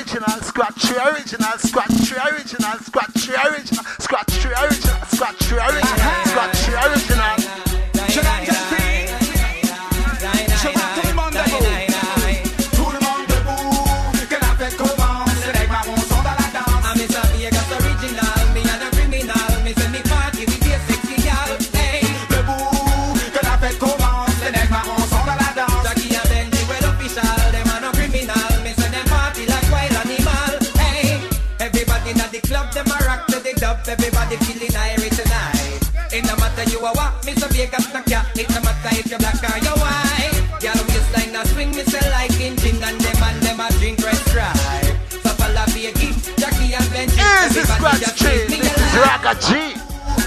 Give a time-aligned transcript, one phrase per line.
[0.00, 1.79] original, scratch original, scratch
[34.20, 35.80] everybody feeling irie tonight.
[36.12, 37.48] It no matter you are what, Mr.
[37.50, 38.26] Vegas the cat.
[38.36, 40.36] It no matter if you're black or you're white.
[40.60, 44.20] Girl waistline a swing, me say like engine, and them and them a drink red
[44.28, 44.96] stripe.
[45.08, 47.20] So follow Biggie, Jackie and Benji.
[47.46, 49.74] Easy scratch chain, this is Ragga G.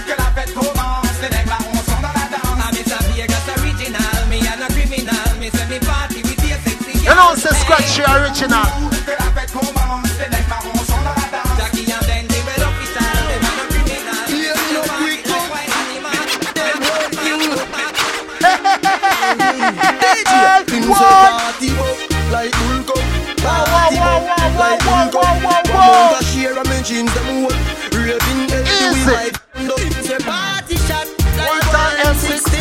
[0.08, 2.62] Que la fête commence, les nègres on son dans la danse.
[2.64, 3.00] I'm Mr.
[3.14, 5.30] Vegas original, me and a criminal.
[5.40, 6.98] Me say me party with the sexy.
[7.04, 8.93] You know, say scratch original.
[26.94, 27.58] Jeans them whole
[27.98, 32.54] Raving head to we say party shot like one M16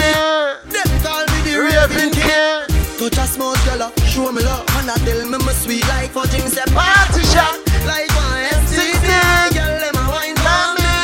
[0.72, 2.64] Them call me the raving king.
[2.96, 4.64] Touch a small girl show me love.
[4.78, 9.76] And I tell me my sweet like fudging Say party shot like one M16 Girl
[9.84, 10.94] them a wine for me.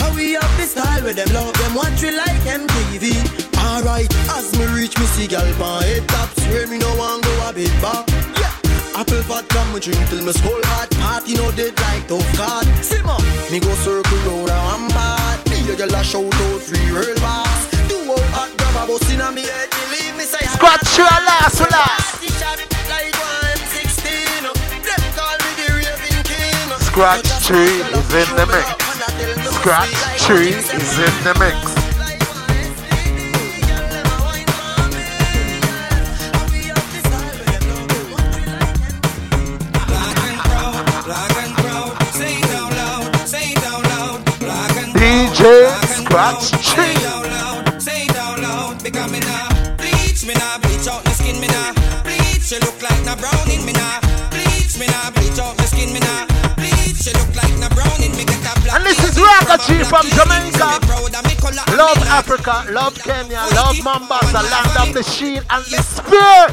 [0.00, 3.14] How we have the style with them love them watch we like MTV
[3.60, 6.29] Alright, as me reach me see gal pan head top
[9.00, 10.90] Apple come me drink till me skull hot.
[11.00, 13.16] Party no dead like tough card Simmer.
[13.50, 17.16] Me go circle round and one part Me a gal a shout out free real
[17.16, 21.08] boss Do out hot grab a bus inna me head Believe me say Scratch your
[21.08, 22.20] last, last.
[22.20, 22.60] Party shot
[22.92, 24.44] like one sixteen.
[24.84, 26.68] Them call me the raving king.
[26.84, 28.68] Scratch 3 is in the mix.
[29.56, 29.96] Scratch
[30.28, 31.69] 3 is in the mix.
[46.10, 47.78] Scratch 3.
[47.78, 49.46] Say it out loud, because me nah
[49.78, 51.70] bleach, me nah bleach out my skin, me nah
[52.02, 52.50] bleach.
[52.50, 54.02] You look like na brown in me nah
[54.34, 56.26] bleach, me nah bleach out my skin, me nah
[56.58, 57.06] bleach.
[57.06, 58.74] You look like na brown in me get a black.
[58.74, 61.29] And this is Ragga G from Jamaica.
[61.76, 66.46] Love Africa, love Kenya, love Mombasa, land of the shield and the spear.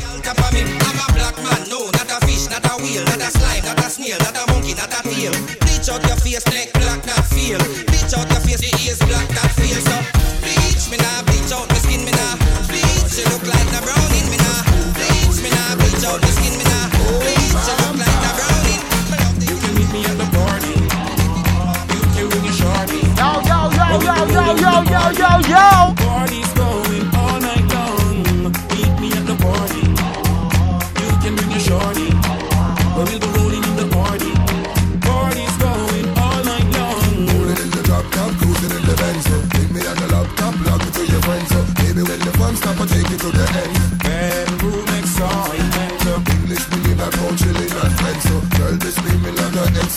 [5.78, 7.60] Bleach out your face black not feel.
[7.86, 9.80] Bleach out your face, the ears black not feel.
[9.82, 10.17] So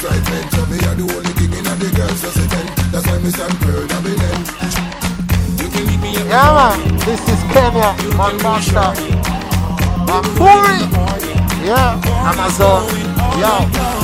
[0.01, 0.51] excitement.
[0.53, 2.67] So me the only king in the girls ten.
[2.91, 4.41] That's why me stand proud of me then.
[5.61, 6.99] You can meet me at the Yeah, man.
[7.05, 8.97] This is Kenya, my Master.
[10.09, 10.89] Mapuri.
[11.65, 12.89] Yeah, Amazon.
[13.41, 14.00] Yo.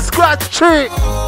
[0.00, 1.21] Scratch 3.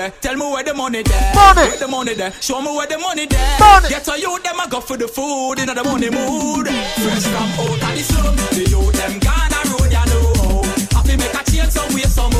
[0.00, 0.12] There?
[0.20, 1.34] Tell me where the money there.
[1.34, 1.68] Money.
[1.68, 2.32] Where the money there?
[2.40, 3.58] Show me where the money there.
[3.60, 3.88] Money.
[3.88, 6.66] Ghetto youth them a go for the food in the money mood.
[6.68, 10.62] Fresh from out of the slum, the youth them gone a road ya know.
[10.94, 12.20] Happy make a change some way somehow.
[12.20, 12.39] So no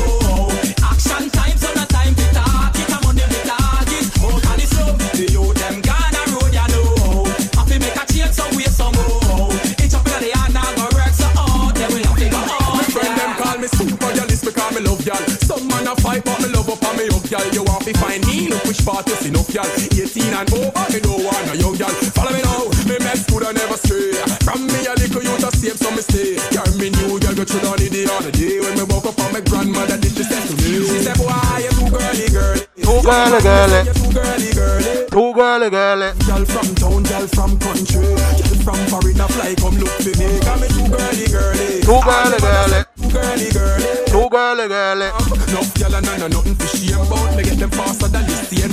[17.31, 18.51] Girl, you want to find me.
[18.51, 19.63] Look which part see, no girl.
[19.63, 21.95] 18 and over, me no want no young girl.
[22.11, 24.11] Follow me now, me mess good and never stray.
[24.43, 26.43] From me a little you just save some mistake.
[26.51, 29.17] Girl, me new girl, go through the day on the day when me woke up
[29.23, 30.83] on my grandmother, did she say to me?
[30.83, 31.31] She said, boy,
[31.63, 32.61] you too girly, girly.
[32.83, 33.81] Too girly, girly.
[33.87, 34.93] Too girly, girly.
[35.07, 36.09] Too girly, girly.
[36.27, 38.03] Girl from town, girl from country.
[38.03, 40.27] Girl from foreign, fly come look for me.
[40.43, 41.79] Got me too girly, girly.
[41.79, 42.90] Too girly, girly.
[43.11, 44.05] Girly, girly.
[44.07, 45.09] Too girly, girly.
[45.51, 47.35] No girl and no nothing for shame about.
[47.35, 48.71] Me get them faster than the stain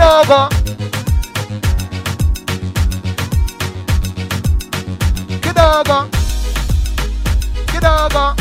[0.00, 0.48] Kidogo.
[5.42, 6.08] Kidogo.
[7.66, 8.34] Kidogo.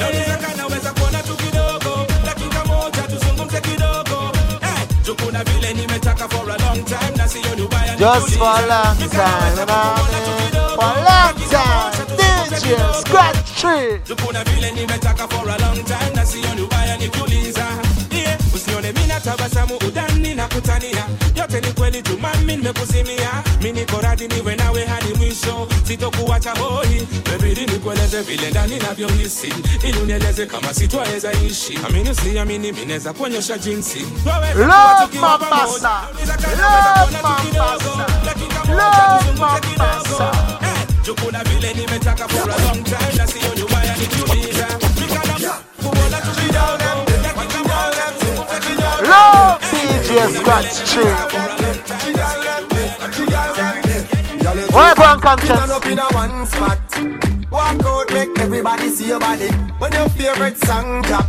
[0.58, 4.32] Nauliza kuona tu kidogo dakika moja tuzungumze kidogo
[4.62, 8.48] Eh, juu kuna vile nimetaka for a long time na siyo ni ubaya Just for
[8.48, 10.52] a long time, kanaweza you know kuona tu what I mean?
[10.52, 12.06] kidogo, For a long time.
[12.18, 13.02] DJ.
[13.02, 14.00] Scratch Tree.
[14.08, 17.66] Tukuna vile nimetaka for a long time na sioni ubaya nikiuliza
[18.12, 23.30] usione Usione mina tabasamu udani na kutania yote ni kweli tu mami nimekuzimia
[23.62, 24.65] mimi niko radhi niwe nawe
[25.46, 29.54] hadi mwisho sitokuacha hoi bebidi nikueleze vile ndani navyohisi
[29.84, 35.90] ili unieleze kama sitwaweza ishi amini usiamini minaweza kuonyesha jinsi Twaweza Love tukiwa Mombasa.
[35.90, 35.90] pamoja.
[36.18, 38.26] Uliza kama Love unaweza kuona tu kidogo, Mombasa.
[38.26, 39.92] dakika moja Love tuzungumze kidogo.
[40.10, 40.32] Mombasa.
[40.62, 40.88] Eh,
[41.44, 43.28] vile nimetaka for a long time na
[43.64, 44.68] ubaya nikiuliza
[45.02, 45.34] Nikana
[45.84, 49.02] kuona tu kidogo, dakika moja tuzungumze kidogo.
[49.02, 51.45] Love DJ Scratch 3.
[55.16, 55.72] On conscience?
[55.72, 56.80] Up in a one spot.
[57.50, 59.48] Walk out, make everybody see your body.
[59.80, 61.26] When your favorite song drop,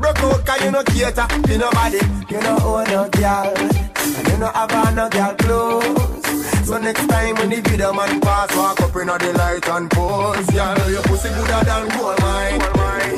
[0.00, 2.00] broke out, cause you no cater to nobody.
[2.28, 6.66] You know own no girl, and you no have no girl clothes.
[6.66, 10.50] So next time when the video man pass, walk up in the light and pose.
[10.50, 12.58] Girl, your pussy gooder than gold mine.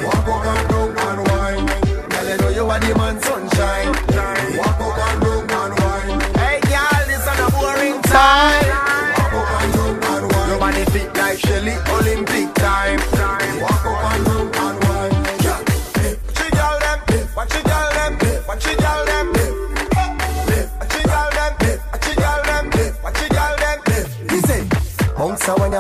[0.04, 1.66] Walk up and down and wine.
[2.10, 3.92] Girl, you know you are the man sunshine.
[4.58, 5.35] Walk up and down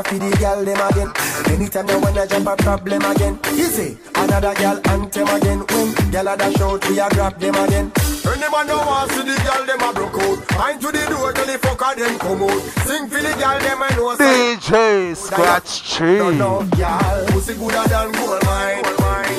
[0.06, 1.12] Bounce when you feed the girl them again.
[1.52, 3.38] Anytime you wanna jump a problem again.
[3.54, 5.58] He say, another girl anthem again.
[5.66, 7.92] When girl a dash out, we a grab them again.
[8.24, 10.58] When them a no want see the girl them a broke out.
[10.58, 12.62] Mind to the door till the fucker them come out.
[12.86, 14.56] Sing for the girl them and know say.
[14.56, 16.38] DJ Scratch No, Tree.
[16.38, 18.82] no, girl, pussy gooder than gold mine.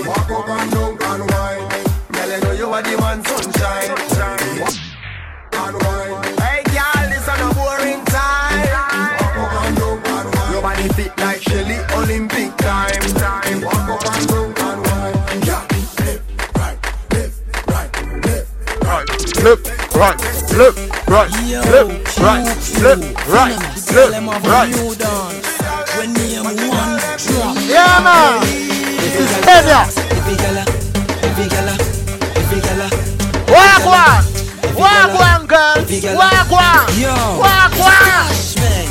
[0.08, 1.68] Walk up and down and wine.
[2.12, 3.87] Girl, you know you are the man sunshine.
[11.20, 13.02] Like Shelly, Olympic time.
[13.18, 13.62] time.
[13.62, 15.16] Walk up and down and wine.
[15.46, 15.64] Yeah,
[16.06, 16.24] left,
[16.58, 16.78] right,
[17.14, 17.36] left,
[17.68, 17.92] right,
[18.26, 18.48] left.
[18.86, 19.08] Right,
[19.44, 20.20] left, right,
[20.58, 20.78] left,
[21.10, 22.46] right, left, right,
[22.78, 23.58] left, right,
[23.92, 25.48] left, right.
[25.98, 27.56] When me and one drop.
[27.66, 28.42] Yeah, man.
[29.02, 29.82] This is Kenya.
[30.14, 30.64] Every gala,
[31.24, 31.76] every gala,
[32.38, 32.88] every gala.
[33.48, 34.22] Wagwan.
[34.76, 35.78] Wagwan, girl.
[36.16, 36.86] Wagwan.
[37.02, 37.16] Yo.
[37.42, 38.87] Wagwan.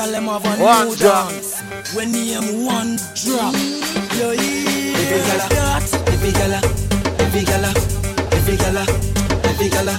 [0.00, 1.28] Girl them have a One new drop.
[1.28, 1.60] dance.
[1.94, 3.54] when name one drop.
[4.16, 5.80] Yo, every gala,
[6.12, 6.60] every gala,
[7.24, 7.70] every gala,
[8.32, 8.84] every gala,
[9.44, 9.94] every gala,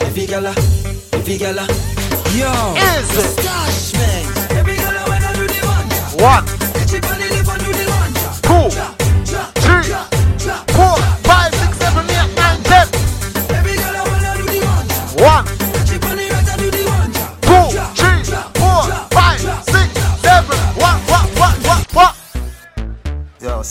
[0.00, 0.54] every gala,
[1.12, 1.64] every gala.
[2.38, 3.30] Yo, Is it?
[3.36, 4.24] Stash man,
[4.58, 5.88] every gala when I do the one.
[6.32, 6.46] One,
[6.88, 9.03] Chip on the lip and do the one drop.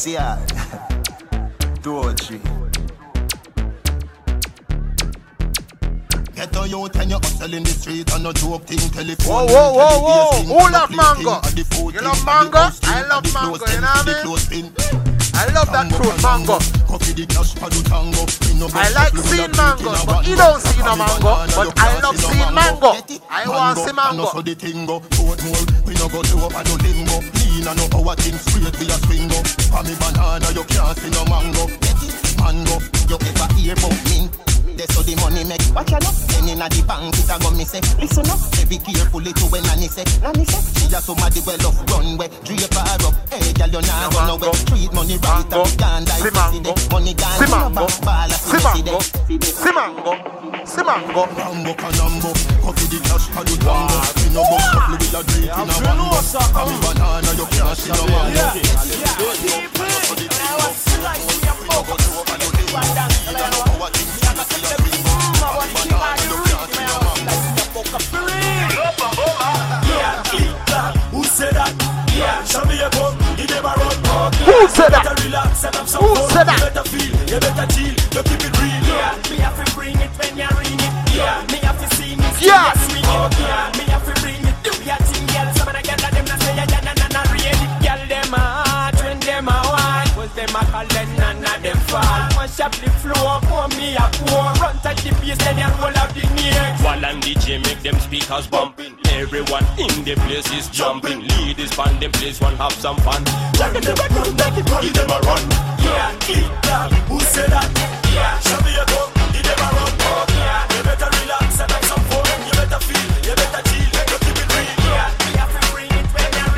[0.04, 0.36] See I.
[1.82, 2.42] Two or three.
[6.36, 9.48] Get on youth and you hustle in the street and no joke thing Whoa, telephone.
[9.48, 10.32] whoa, whoa, whoa.
[10.32, 11.40] television, Who love mango?
[11.40, 12.60] thing, the food You love mango?
[12.84, 14.68] I love mango, you know what I mean?
[15.36, 16.60] I love that fruit, mango.
[16.84, 18.28] Coffee the cash for the tango.
[18.44, 21.32] Me no I like seeing mango, drink in a but he don't see no mango,
[21.48, 22.92] but I can't love see no seeing mango.
[23.00, 23.22] Get it?
[23.32, 24.28] I want see mango.
[27.62, 27.62] Also the tingo.
[27.62, 27.62] Portmore, we no go to up and no lingo.
[27.62, 29.40] Lean and no our thing straight we a swingo.
[29.70, 31.68] For me banana, you can't see no mango.
[32.42, 32.76] Mango,
[33.10, 34.32] you ever hear about mint?
[34.74, 35.62] That's how the money make.
[35.76, 36.02] Watch out,
[36.34, 37.80] then inna the bank it a go me say.
[38.02, 40.02] Listen up, say be careful it to when nanny say.
[40.20, 42.28] Nanny say, she a somebody well off runway.
[42.42, 44.50] Drape her up, hey girl you nah No run mango.
[44.50, 44.66] away.
[44.66, 47.86] Treat money right and gone pussy Money gone, See you no mango.
[48.02, 48.33] ball
[48.66, 49.00] a See see mango.
[49.02, 50.14] See mango.
[50.66, 51.26] See mango.
[51.36, 53.98] Mango canambo, coffee the cash for the tango.
[54.16, 56.08] Me no box couple with a drink in a mango.
[56.16, 58.46] And me banana you can't see no mango.
[71.12, 71.72] Who said that?
[72.16, 73.14] Yeah, show me a gun.
[73.38, 74.04] You never run.
[74.46, 75.04] Who said that?
[75.04, 76.60] Better relax and have some Who said that?
[76.60, 78.53] You better feel, you better chill, you keep it
[82.44, 82.74] Girl,
[90.36, 90.84] them a
[91.18, 91.78] none of them
[92.82, 93.40] the floor,
[93.78, 94.52] me a pour.
[94.60, 96.84] Run the then roll the neck.
[96.84, 98.98] While and DJ make them speakers bumping.
[99.10, 101.26] Everyone in the place is jumping.
[101.28, 103.24] Ladies band them place one have some fun.
[103.54, 104.36] Jack them a run,
[104.82, 105.44] give them a run.
[105.80, 106.92] Yeah, eat that.
[107.08, 107.70] Who said that?
[108.14, 109.13] Yeah, show me a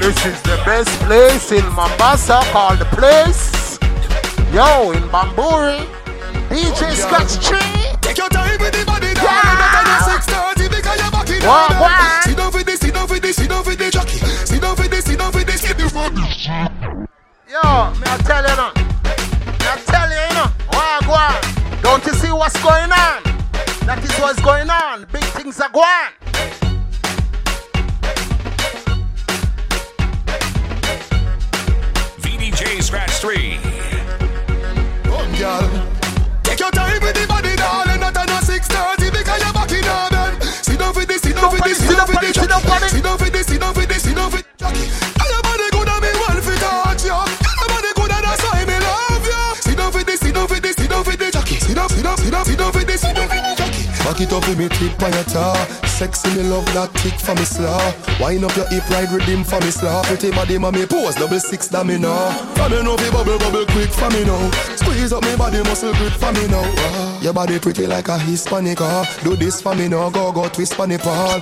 [0.05, 3.79] This is the best place in Mombasa called the place.
[4.53, 5.81] Yo, in Bamburi.
[6.45, 7.57] DJ oh, Scratch 3.
[8.01, 9.25] Take your time with the body down.
[9.25, 9.57] Yeah.
[9.57, 11.81] Better than six thirty because you're back in Wah, order.
[11.81, 12.21] wah.
[12.21, 14.19] Sit down for this, sit down for this, sit down for this jockey.
[14.45, 16.13] Sit down for this, sit down for this, get the phone.
[17.49, 17.65] Yo,
[17.97, 18.77] me I tell you now.
[18.77, 20.53] Me I tell you, you know.
[20.69, 21.81] Why go on?
[21.81, 23.25] Don't you see what's going on?
[23.89, 25.07] That is what's going on.
[25.11, 26.13] Big things are going.
[26.13, 26.24] VDJ
[32.95, 33.59] Scratch 3.
[35.03, 35.67] Come, girl.
[36.43, 37.99] Take your time with the body, darling.
[37.99, 40.45] Not on a six thirty because you're back in order.
[40.63, 43.47] Sit down for this, sit down for this, sit down for this, Sit down this.
[43.47, 44.04] sit down this,
[54.05, 55.57] Back it up with me tip on your tar.
[55.89, 57.81] Sexy me love that tick for me slaw.
[58.21, 60.03] Wind up your hip ride redeem for me slaw.
[60.03, 62.13] Pretty body mommy pose double six that me know.
[62.53, 64.51] For me know fi bubble bubble quick for me now.
[64.77, 66.61] Squeeze up me body muscle grip for me now.
[66.61, 68.79] Ah, your body pretty like a Hispanic.
[68.79, 69.09] ah.
[69.23, 70.11] Do this for me now.
[70.11, 71.41] Go go twist for me Paul.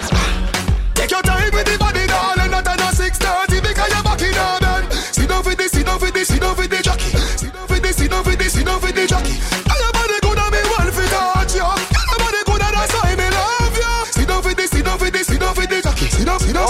[0.95, 2.51] Take your time with the body, darling.
[2.51, 4.87] Not on a six thirty because you're back in order.
[5.11, 7.11] Sit down for this, sit down for this, sit down for this jockey.
[7.35, 9.52] Sit down for this, sit down for this, sit down for this jockey.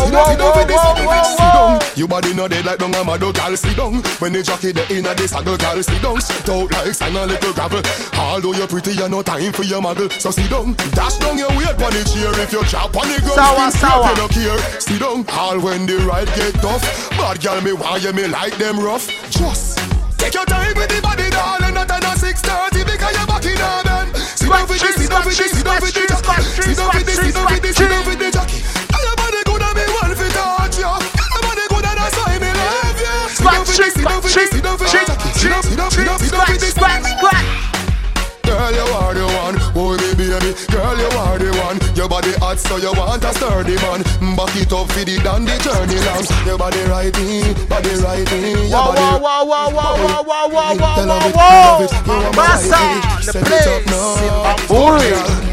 [0.04, 1.30] Sit down, sit down, down, sit down sit down for this.
[1.32, 1.80] Sit down.
[1.96, 3.56] Your body no dead like down a mad gal.
[3.56, 3.94] Sit down.
[4.20, 5.82] When the jockey the inna the saddle, gal.
[5.82, 6.20] Sit down.
[6.22, 7.82] Sit out like sand a little gravel.
[8.18, 10.12] Although you're pretty, you no time for your muggle.
[10.20, 10.74] So sit down.
[10.92, 12.34] Dash down your weight on the chair.
[12.42, 14.10] If you chop on the ground, Sour, sour.
[14.10, 14.60] you no care.
[14.82, 15.26] Sit down.
[15.32, 16.84] All when the ride get tough.
[17.12, 19.08] Bad gal me why you me like them rough.
[19.30, 19.80] Just
[20.18, 21.74] take your time with the body, darling.
[21.74, 24.04] Not on a six thirty because you're back in order.
[24.36, 26.42] Sit down for this, sit down for this, sit down for this, sit down for
[26.42, 27.73] this, sit down for this, sit down for this,
[34.34, 34.78] sit down,
[35.94, 36.74] sit down, sit down for this.
[38.44, 40.28] Girl, you are the one, boy, baby.
[40.70, 41.80] Girl, you are the one.
[41.96, 44.04] Your body hot, so you want a sturdy man.
[44.36, 46.26] Back it up for the the journey long.
[46.46, 48.54] Your body righty, body righty.
[48.70, 51.92] Your Whoa, body whoa, whoa, whoa, whoa, whoa, whoa, whoa, You whoa, love it,
[55.38, 55.53] whoa,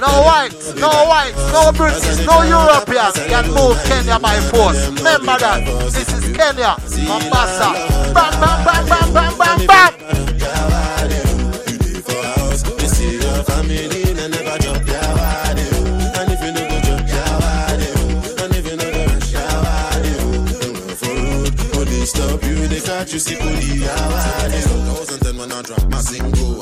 [0.00, 4.88] no whites, no whites, no British, no Europeans can move Kenya by force.
[4.88, 5.64] Remember that.
[5.92, 6.76] This is Kenya,
[7.06, 7.72] Mombasa.
[8.14, 9.92] Bam, bam, bam, bam, bam, bam, bam.
[11.68, 11.80] You,
[24.66, 26.59] 2010 when I dropped my single,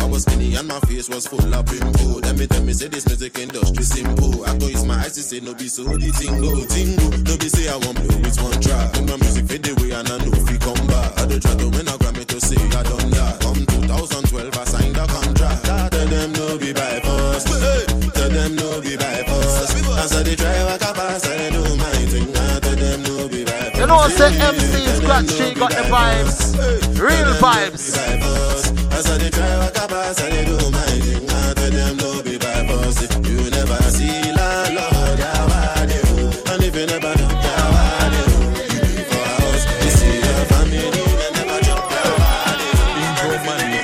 [0.58, 2.18] and my face was full of pimple.
[2.18, 4.44] Let me tell me, say this music industry simple.
[4.44, 7.10] I go use my eyes to say, no be so the tingle, tingle.
[7.22, 8.92] No be say I won't blow with one track.
[8.94, 11.14] When my music fade away and I know if we come back.
[11.18, 13.38] I don't try to win a Grammy to say I done that.
[13.40, 15.62] Come 2012, I signed a contract.
[15.94, 17.46] Tell them no be by force.
[17.46, 17.82] Hey,
[18.18, 19.78] Tell them no be by force.
[20.02, 22.28] As I they try walk a pass, I do my thing.
[22.34, 23.78] I Tell them no be by force.
[23.78, 26.58] You know, say MC Scratch Street got the vibes.
[26.98, 28.77] Real vibes.
[28.98, 31.30] As I dey try walk a pass, I dey do my thing.
[31.30, 33.02] I tell them no be by force.
[33.28, 36.02] You never see landlord, yawa dey.
[36.04, 36.52] Oh.
[36.52, 38.26] And if you never know, yawa dey.
[38.26, 38.74] Oh.
[38.74, 43.78] You be for house, you see your family, they never chop yawa dey.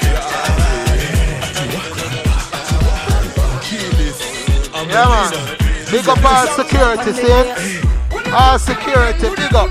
[4.88, 5.30] Yeah, man.
[5.90, 7.80] Big up our security, see?
[8.30, 9.70] Our security, big up.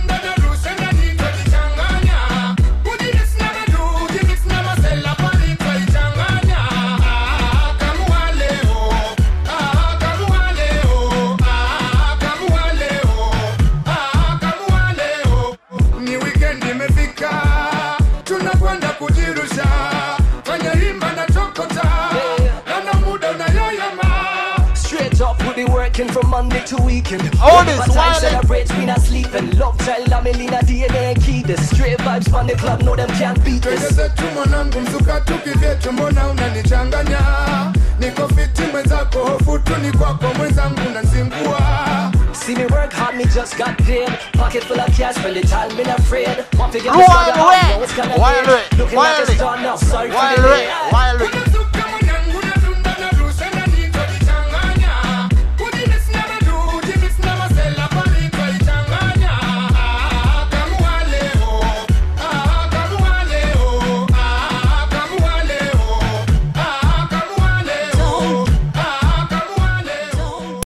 [32.44, 33.96] On the club, know them can't beat Twende this.
[33.96, 37.20] zetu mwanangu, mzuka tukivyetu, mbona unanichanganya?
[38.00, 41.60] Niko fiti mwenzako, hofu tu ni kwako, mwenzangu nanzingua.
[42.34, 44.10] See me work hard, me just got paid.
[44.38, 46.44] Pocket full of cash, spend the time, been afraid.
[46.60, 47.60] Want to get Wild this other Red.
[47.62, 48.54] house, know it's kinda Wild dead.
[48.54, 48.80] Red.
[48.80, 50.58] Looking like Wild a star now, sorry for Wild the Red.
[50.68, 50.92] day.
[50.92, 51.63] Wild Red.